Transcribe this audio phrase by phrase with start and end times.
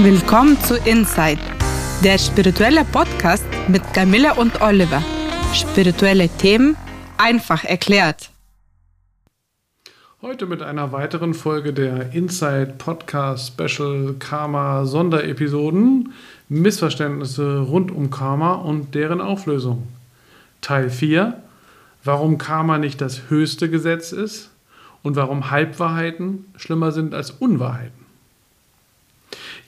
[0.00, 1.40] Willkommen zu Inside,
[2.04, 5.02] der spirituelle Podcast mit Camilla und Oliver.
[5.52, 6.76] Spirituelle Themen
[7.16, 8.30] einfach erklärt.
[10.22, 16.12] Heute mit einer weiteren Folge der Inside Podcast Special Karma Sonderepisoden
[16.48, 19.88] Missverständnisse rund um Karma und deren Auflösung.
[20.60, 21.42] Teil 4
[22.04, 24.50] Warum Karma nicht das höchste Gesetz ist
[25.02, 28.07] und warum Halbwahrheiten schlimmer sind als Unwahrheiten.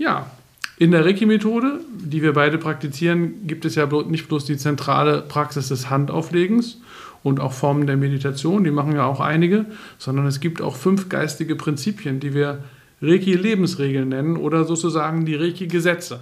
[0.00, 0.30] Ja,
[0.78, 5.68] in der Reiki-Methode, die wir beide praktizieren, gibt es ja nicht bloß die zentrale Praxis
[5.68, 6.78] des Handauflegens
[7.22, 9.66] und auch Formen der Meditation, die machen ja auch einige,
[9.98, 12.60] sondern es gibt auch fünf geistige Prinzipien, die wir
[13.02, 16.20] Reiki-Lebensregeln nennen oder sozusagen die Reiki-Gesetze.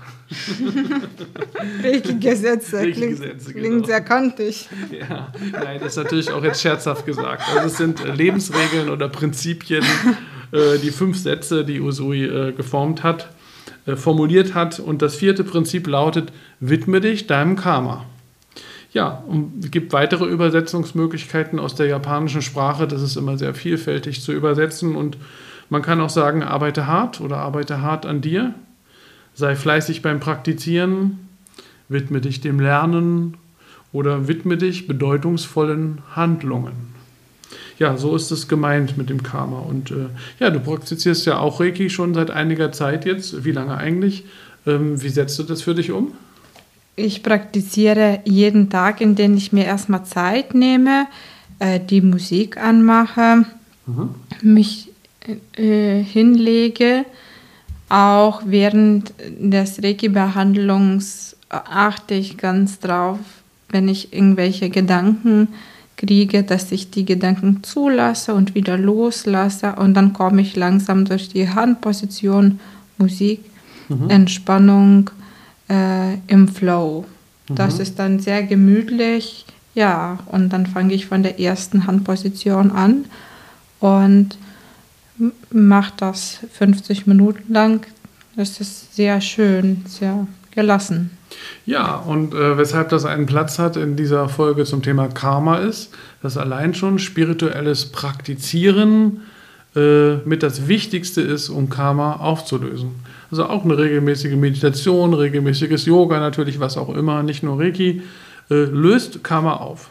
[1.84, 3.58] Reiki-Gesetze Reiki klingt, genau.
[3.60, 4.69] klingt sehr kantig.
[4.91, 7.45] Ja, nein, das ist natürlich auch jetzt scherzhaft gesagt.
[7.55, 9.84] Also es sind Lebensregeln oder Prinzipien,
[10.50, 13.38] äh, die fünf Sätze, die Usui äh, geformt hat äh,
[13.97, 14.81] formuliert hat.
[14.81, 18.05] Und das vierte Prinzip lautet, widme dich deinem Karma.
[18.92, 22.86] Ja, und es gibt weitere Übersetzungsmöglichkeiten aus der japanischen Sprache.
[22.89, 24.97] Das ist immer sehr vielfältig zu übersetzen.
[24.97, 25.16] Und
[25.70, 28.55] man kann auch sagen, arbeite hart oder arbeite hart an dir.
[29.34, 31.28] Sei fleißig beim Praktizieren.
[31.89, 33.36] Widme dich dem Lernen
[33.92, 36.97] oder widme dich bedeutungsvollen Handlungen
[37.79, 39.61] ja, so ist es gemeint mit dem Karma.
[39.61, 40.09] Und äh,
[40.41, 43.45] ja, du praktizierst ja auch Reiki schon seit einiger Zeit jetzt.
[43.45, 44.25] Wie lange eigentlich?
[44.67, 46.12] Ähm, wie setzt du das für dich um?
[46.97, 51.06] Ich praktiziere jeden Tag, in dem ich mir erstmal Zeit nehme,
[51.61, 53.45] äh, die Musik anmache,
[53.87, 54.11] mhm.
[54.43, 54.91] mich
[55.56, 57.05] äh, hinlege.
[57.89, 63.19] Auch während des Reiki-Behandlungs achte ich ganz drauf,
[63.71, 65.49] wenn ich irgendwelche Gedanken
[65.98, 71.28] kriege, dass ich die Gedanken zulasse und wieder loslasse und dann komme ich langsam durch
[71.28, 72.60] die Handposition,
[72.96, 73.44] Musik,
[73.88, 74.08] mhm.
[74.08, 75.10] Entspannung
[75.69, 77.04] äh, im Flow.
[77.48, 77.54] Mhm.
[77.54, 79.44] Das ist dann sehr gemütlich,
[79.75, 83.04] ja, und dann fange ich von der ersten Handposition an
[83.81, 84.38] und
[85.50, 87.87] mache das 50 Minuten lang.
[88.37, 90.26] Das ist sehr schön, sehr
[90.58, 91.10] gelassen.
[91.66, 95.94] Ja, und äh, weshalb das einen Platz hat in dieser Folge zum Thema Karma ist,
[96.20, 99.20] dass allein schon spirituelles Praktizieren
[99.76, 102.91] äh, mit das Wichtigste ist, um Karma aufzulösen.
[103.30, 108.02] Also auch eine regelmäßige Meditation, regelmäßiges Yoga natürlich, was auch immer, nicht nur Reiki,
[108.50, 109.90] äh, löst Karma auf.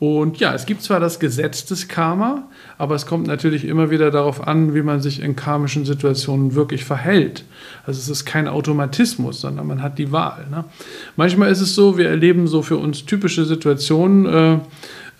[0.00, 4.10] Und ja, es gibt zwar das Gesetz des Karma, aber es kommt natürlich immer wieder
[4.10, 7.44] darauf an, wie man sich in karmischen Situationen wirklich verhält.
[7.84, 10.46] Also es ist kein Automatismus, sondern man hat die Wahl.
[10.50, 10.64] Ne?
[11.16, 14.58] Manchmal ist es so, wir erleben so für uns typische Situationen, äh,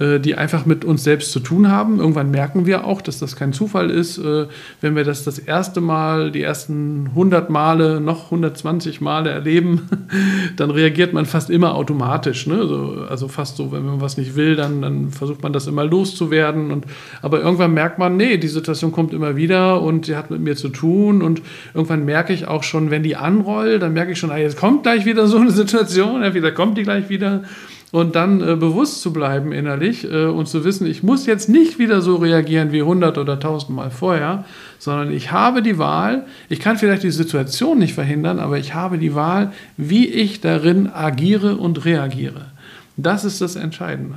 [0.01, 1.99] die einfach mit uns selbst zu tun haben.
[1.99, 4.17] Irgendwann merken wir auch, dass das kein Zufall ist.
[4.17, 4.47] Äh,
[4.81, 9.89] wenn wir das das erste Mal, die ersten 100 Male, noch 120 Male erleben,
[10.57, 12.47] dann reagiert man fast immer automatisch.
[12.47, 12.55] Ne?
[12.55, 15.85] Also, also, fast so, wenn man was nicht will, dann, dann versucht man das immer
[15.85, 16.71] loszuwerden.
[16.71, 16.87] Und,
[17.21, 20.57] aber irgendwann merkt man, nee, die Situation kommt immer wieder und sie hat mit mir
[20.57, 21.21] zu tun.
[21.21, 21.43] Und
[21.75, 24.85] irgendwann merke ich auch schon, wenn die anrollt, dann merke ich schon, ah, jetzt kommt
[24.85, 27.43] gleich wieder so eine Situation, entweder kommt die gleich wieder
[27.93, 31.79] und dann äh, bewusst zu bleiben innerlich äh, und zu wissen, ich muss jetzt nicht
[31.79, 34.45] wieder so reagieren wie 100 oder 1000 Mal vorher,
[34.79, 38.99] sondern ich habe die Wahl, ich kann vielleicht die Situation nicht verhindern, aber ich habe
[38.99, 42.47] die Wahl, wie ich darin agiere und reagiere.
[42.97, 44.17] Das ist das Entscheidende.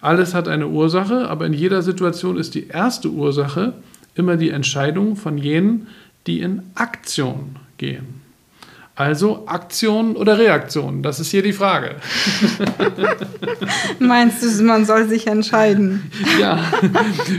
[0.00, 3.74] Alles hat eine Ursache, aber in jeder Situation ist die erste Ursache
[4.14, 5.86] immer die Entscheidung von jenen,
[6.26, 8.23] die in Aktion gehen.
[8.96, 11.02] Also Aktion oder Reaktion?
[11.02, 11.96] Das ist hier die Frage.
[13.98, 16.10] Meinst du, man soll sich entscheiden?
[16.40, 16.58] Ja,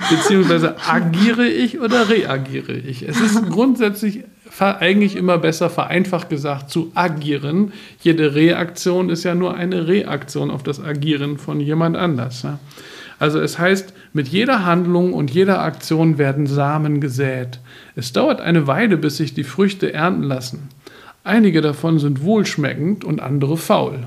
[0.09, 3.03] beziehungsweise agiere ich oder reagiere ich?
[3.03, 4.23] Es ist grundsätzlich
[4.59, 7.73] eigentlich immer besser, vereinfacht gesagt, zu agieren.
[8.01, 12.43] Jede Reaktion ist ja nur eine Reaktion auf das Agieren von jemand anders.
[12.43, 12.59] Ne?
[13.19, 17.59] Also es heißt, mit jeder Handlung und jeder Aktion werden Samen gesät.
[17.95, 20.69] Es dauert eine Weile, bis sich die Früchte ernten lassen.
[21.25, 24.05] Einige davon sind wohlschmeckend und andere faul.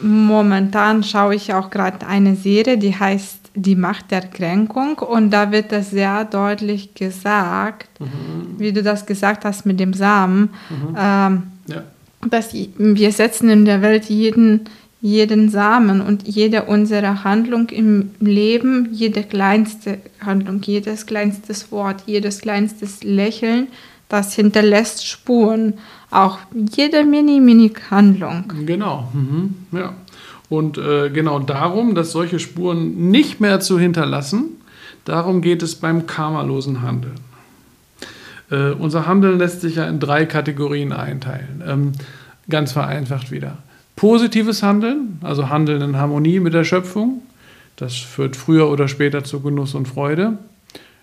[0.00, 5.50] Momentan schaue ich auch gerade eine Serie, die heißt Die Macht der Kränkung und da
[5.50, 8.58] wird das sehr deutlich gesagt, mhm.
[8.58, 10.96] wie du das gesagt hast mit dem Samen, mhm.
[10.96, 11.82] ähm, ja.
[12.30, 14.66] dass wir setzen in der Welt jeden,
[15.00, 22.40] jeden Samen und jede unserer Handlung im Leben, jede kleinste Handlung, jedes kleinste Wort, jedes
[22.40, 23.66] kleinste Lächeln
[24.10, 25.74] das hinterlässt Spuren.
[26.10, 26.38] Auch
[26.76, 28.52] jede Mini-Mini-Handlung.
[28.66, 29.54] Genau, mhm.
[29.72, 29.94] ja.
[30.50, 34.46] Und äh, genau darum, dass solche Spuren nicht mehr zu hinterlassen,
[35.04, 37.20] darum geht es beim karmalosen Handeln.
[38.50, 41.62] Äh, unser Handeln lässt sich ja in drei Kategorien einteilen.
[41.64, 41.92] Ähm,
[42.48, 43.58] ganz vereinfacht wieder.
[43.94, 47.22] Positives Handeln, also Handeln in Harmonie mit der Schöpfung,
[47.76, 50.38] das führt früher oder später zu Genuss und Freude.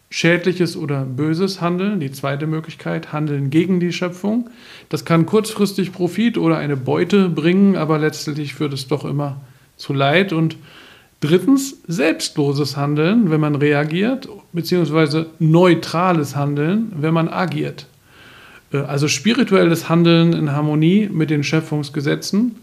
[0.10, 4.50] Schädliches oder böses Handeln, die zweite Möglichkeit, Handeln gegen die Schöpfung.
[4.90, 9.42] Das kann kurzfristig Profit oder eine Beute bringen, aber letztlich führt es doch immer
[9.76, 10.32] zu Leid.
[10.32, 10.56] Und
[11.20, 17.88] drittens, selbstloses Handeln, wenn man reagiert, beziehungsweise neutrales Handeln, wenn man agiert.
[18.72, 22.56] Äh, also spirituelles Handeln in Harmonie mit den Schöpfungsgesetzen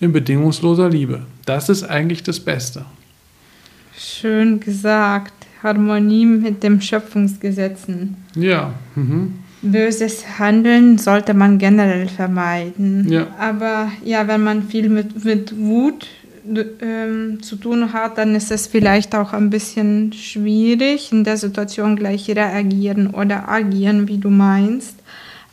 [0.00, 1.22] in bedingungsloser Liebe.
[1.46, 2.84] Das ist eigentlich das Beste.
[3.96, 5.41] Schön gesagt.
[5.62, 8.16] Harmonie mit den Schöpfungsgesetzen.
[8.34, 8.74] Ja.
[8.94, 9.34] Mhm.
[9.62, 13.08] Böses Handeln sollte man generell vermeiden.
[13.08, 13.28] Ja.
[13.38, 16.08] Aber ja, wenn man viel mit, mit Wut
[16.80, 21.94] ähm, zu tun hat, dann ist es vielleicht auch ein bisschen schwierig, in der Situation
[21.94, 24.96] gleich reagieren oder agieren, wie du meinst.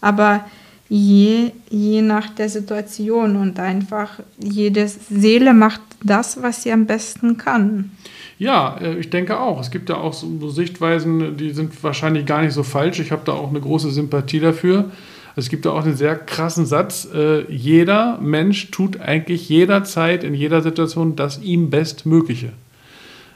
[0.01, 0.45] Aber
[0.88, 7.38] je, je nach der Situation und einfach jede Seele macht das, was sie am besten
[7.38, 7.91] kann.
[8.39, 9.59] Ja, äh, ich denke auch.
[9.59, 13.00] Es gibt ja auch so Sichtweisen, die sind wahrscheinlich gar nicht so falsch.
[13.00, 14.86] Ich habe da auch eine große Sympathie dafür.
[15.36, 17.07] Es gibt da auch einen sehr krassen Satz.
[17.13, 22.53] Äh, jeder Mensch tut eigentlich jederzeit in jeder Situation das ihm Bestmögliche.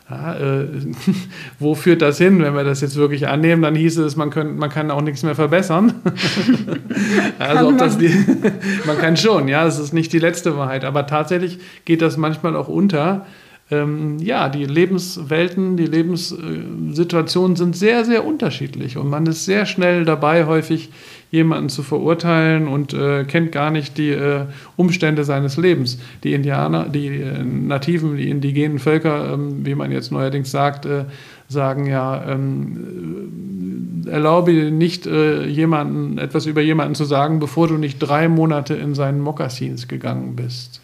[0.09, 0.67] Ja, äh,
[1.59, 3.61] wo führt das hin, wenn wir das jetzt wirklich annehmen?
[3.61, 5.95] Dann hieße es, man, könnt, man kann auch nichts mehr verbessern.
[7.39, 8.09] also ob das die,
[8.85, 10.85] man kann schon, ja, das ist nicht die letzte Wahrheit.
[10.85, 13.25] Aber tatsächlich geht das manchmal auch unter.
[13.73, 20.05] Ähm, ja, die Lebenswelten, die Lebenssituationen sind sehr, sehr unterschiedlich und man ist sehr schnell
[20.05, 20.89] dabei, häufig
[21.31, 25.97] jemanden zu verurteilen und äh, kennt gar nicht die äh, Umstände seines Lebens.
[26.23, 31.05] Die Indianer, die äh, Nativen, die indigenen Völker, ähm, wie man jetzt neuerdings sagt, äh,
[31.47, 37.97] sagen ja, ähm, erlaube nicht äh, jemanden etwas über jemanden zu sagen, bevor du nicht
[37.97, 40.81] drei Monate in seinen Mokassins gegangen bist.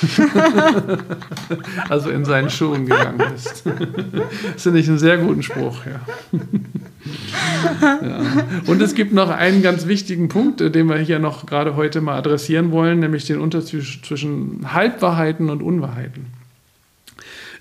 [1.88, 3.64] also in seinen Schuhen gegangen ist.
[3.66, 6.00] das finde ich einen sehr guten Spruch, ja.
[8.02, 8.20] ja.
[8.66, 12.16] Und es gibt noch einen ganz wichtigen Punkt, den wir hier noch gerade heute mal
[12.16, 16.26] adressieren wollen, nämlich den Unterschied zwischen Halbwahrheiten und Unwahrheiten.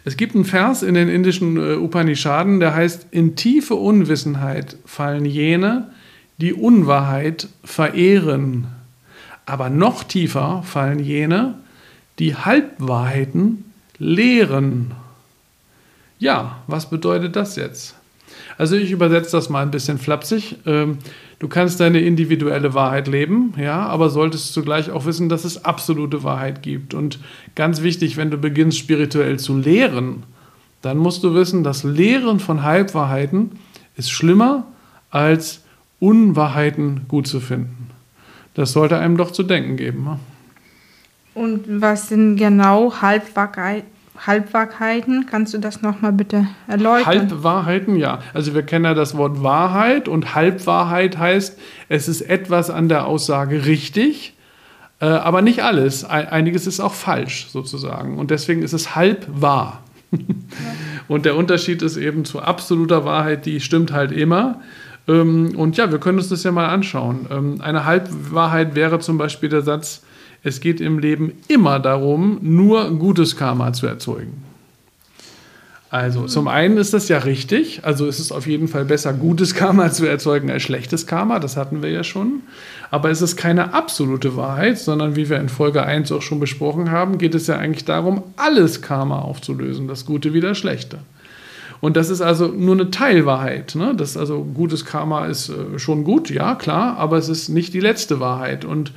[0.05, 5.25] Es gibt einen Vers in den indischen äh, Upanishaden, der heißt, in tiefe Unwissenheit fallen
[5.25, 5.91] jene,
[6.39, 8.67] die Unwahrheit verehren.
[9.45, 11.55] Aber noch tiefer fallen jene,
[12.19, 13.65] die Halbwahrheiten
[13.97, 14.91] lehren.
[16.19, 17.95] Ja, was bedeutet das jetzt?
[18.57, 20.57] Also ich übersetze das mal ein bisschen flapsig.
[20.65, 20.97] Ähm,
[21.39, 26.23] du kannst deine individuelle Wahrheit leben, ja, aber solltest zugleich auch wissen, dass es absolute
[26.23, 26.93] Wahrheit gibt.
[26.93, 27.19] Und
[27.55, 30.23] ganz wichtig, wenn du beginnst spirituell zu lehren,
[30.81, 33.51] dann musst du wissen, das Lehren von Halbwahrheiten
[33.95, 34.65] ist schlimmer
[35.09, 35.61] als
[35.99, 37.89] Unwahrheiten gut zu finden.
[38.53, 40.19] Das sollte einem doch zu denken geben.
[41.33, 43.83] Und was sind genau Halbwahrheit,
[44.25, 45.25] Halbwahrheiten?
[45.29, 47.05] Kannst du das nochmal bitte erläutern?
[47.05, 48.19] Halbwahrheiten, ja.
[48.33, 53.05] Also wir kennen ja das Wort Wahrheit und Halbwahrheit heißt, es ist etwas an der
[53.05, 54.33] Aussage richtig,
[54.99, 56.03] äh, aber nicht alles.
[56.03, 58.17] Einiges ist auch falsch sozusagen.
[58.17, 59.83] Und deswegen ist es halb wahr.
[60.11, 60.17] Ja.
[61.07, 64.61] Und der Unterschied ist eben zu absoluter Wahrheit, die stimmt halt immer.
[65.07, 67.25] Ähm, und ja, wir können uns das ja mal anschauen.
[67.31, 70.03] Ähm, eine Halbwahrheit wäre zum Beispiel der Satz,
[70.43, 74.43] es geht im Leben immer darum, nur gutes Karma zu erzeugen.
[75.91, 79.55] Also zum einen ist das ja richtig, also ist es auf jeden Fall besser, gutes
[79.55, 82.41] Karma zu erzeugen als schlechtes Karma, das hatten wir ja schon.
[82.91, 86.91] Aber es ist keine absolute Wahrheit, sondern wie wir in Folge 1 auch schon besprochen
[86.91, 90.99] haben, geht es ja eigentlich darum, alles Karma aufzulösen, das Gute wie das Schlechte.
[91.81, 93.73] Und das ist also nur eine Teilwahrheit.
[93.75, 93.95] Ne?
[93.95, 97.79] Das also gutes Karma ist äh, schon gut, ja klar, aber es ist nicht die
[97.79, 98.63] letzte Wahrheit.
[98.63, 98.91] Und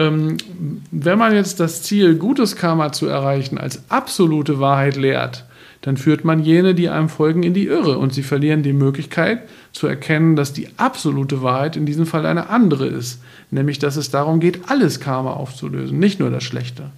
[0.00, 5.44] wenn man jetzt das Ziel, gutes Karma zu erreichen, als absolute Wahrheit lehrt,
[5.80, 9.42] dann führt man jene, die einem folgen, in die Irre und sie verlieren die Möglichkeit
[9.72, 14.10] zu erkennen, dass die absolute Wahrheit in diesem Fall eine andere ist, nämlich dass es
[14.10, 16.90] darum geht, alles Karma aufzulösen, nicht nur das Schlechte.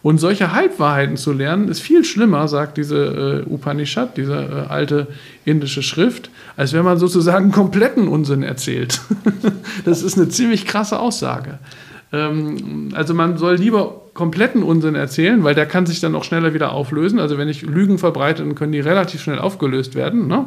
[0.00, 4.36] Und solche Halbwahrheiten zu lernen, ist viel schlimmer, sagt diese äh, Upanishad, diese
[4.68, 5.08] äh, alte
[5.44, 9.00] indische Schrift, als wenn man sozusagen kompletten Unsinn erzählt.
[9.84, 11.58] das ist eine ziemlich krasse Aussage.
[12.12, 16.54] Ähm, also man soll lieber kompletten Unsinn erzählen, weil der kann sich dann auch schneller
[16.54, 17.20] wieder auflösen.
[17.20, 20.26] Also wenn ich Lügen verbreite, dann können die relativ schnell aufgelöst werden.
[20.26, 20.46] Ne?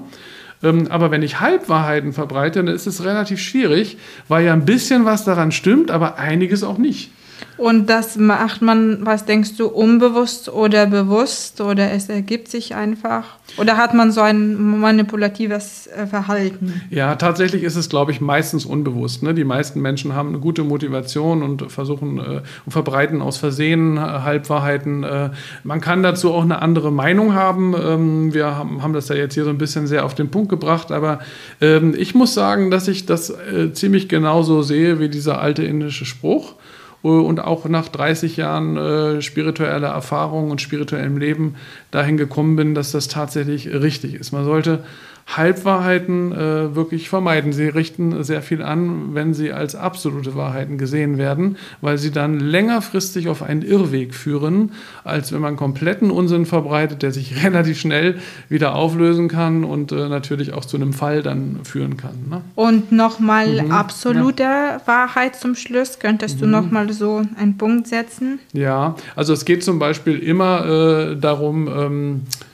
[0.63, 5.05] Ähm, aber wenn ich Halbwahrheiten verbreite, dann ist es relativ schwierig, weil ja ein bisschen
[5.05, 7.11] was daran stimmt, aber einiges auch nicht.
[7.58, 13.38] Und das macht man, was denkst du, unbewusst oder bewusst oder es ergibt sich einfach?
[13.58, 16.81] Oder hat man so ein manipulatives äh, Verhalten?
[16.89, 19.24] Ja, tatsächlich ist es, glaube ich, meistens unbewusst.
[19.24, 19.34] Ne?
[19.34, 24.00] Die meisten Menschen haben eine gute Motivation und versuchen äh, und verbreiten aus Versehen äh,
[24.00, 25.03] Halbwahrheiten.
[25.03, 25.29] Äh,
[25.63, 27.75] man kann dazu auch eine andere Meinung haben.
[27.75, 30.50] Ähm, wir haben, haben das ja jetzt hier so ein bisschen sehr auf den Punkt
[30.50, 31.20] gebracht, aber
[31.60, 36.05] ähm, ich muss sagen, dass ich das äh, ziemlich genauso sehe wie dieser alte indische
[36.05, 36.55] Spruch.
[37.03, 41.55] Äh, und auch nach 30 Jahren äh, spiritueller Erfahrung und spirituellem Leben
[41.91, 44.31] dahin gekommen bin, dass das tatsächlich richtig ist.
[44.31, 44.84] Man sollte
[45.27, 47.53] Halbwahrheiten äh, wirklich vermeiden.
[47.53, 52.39] Sie richten sehr viel an, wenn sie als absolute Wahrheiten gesehen werden, weil sie dann
[52.39, 54.73] längerfristig auf einen Irrweg führen,
[55.03, 60.09] als wenn man kompletten Unsinn verbreitet, der sich relativ schnell wieder auflösen kann und äh,
[60.09, 62.15] natürlich auch zu einem Fall dann führen kann.
[62.29, 62.41] Ne?
[62.55, 63.71] Und nochmal mhm.
[63.71, 64.81] absolute ja.
[64.85, 65.99] Wahrheit zum Schluss.
[65.99, 66.41] Könntest mhm.
[66.41, 68.39] du nochmal so einen Punkt setzen?
[68.53, 72.50] Ja, also es geht zum Beispiel immer äh, darum, ähm, äh,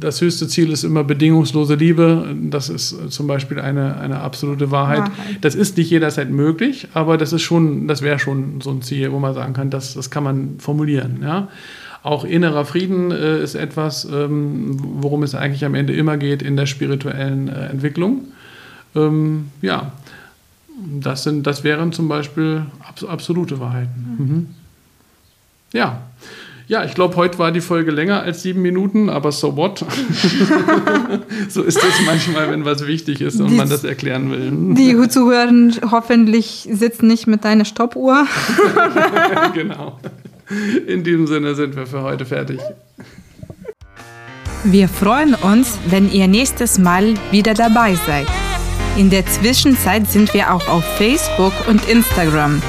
[0.00, 2.34] das höchste Ziel ist immer bedingungslose Liebe.
[2.50, 5.00] Das ist zum Beispiel eine, eine absolute Wahrheit.
[5.00, 5.38] Wahrheit.
[5.40, 9.12] Das ist nicht jederzeit möglich, aber das ist schon, das wäre schon so ein Ziel,
[9.12, 11.20] wo man sagen kann, das, das kann man formulieren.
[11.22, 11.48] Ja?
[12.02, 16.56] Auch innerer Frieden äh, ist etwas, ähm, worum es eigentlich am Ende immer geht in
[16.56, 18.28] der spirituellen äh, Entwicklung.
[18.94, 19.92] Ähm, ja,
[21.00, 24.16] das, sind, das wären zum Beispiel abs absolute Wahrheiten.
[24.18, 24.46] Mhm.
[25.72, 26.02] Ja.
[26.66, 29.80] Ja, ich glaube, heute war die Folge länger als sieben Minuten, aber so what?
[31.48, 34.74] so ist das manchmal, wenn was wichtig ist und die, man das erklären will.
[34.74, 35.52] Die Zuhörer
[35.90, 38.26] hoffentlich sitzen nicht mit deiner Stoppuhr.
[39.54, 39.98] genau.
[40.86, 42.60] In diesem Sinne sind wir für heute fertig.
[44.64, 48.26] Wir freuen uns, wenn ihr nächstes Mal wieder dabei seid.
[48.96, 52.62] In der Zwischenzeit sind wir auch auf Facebook und Instagram.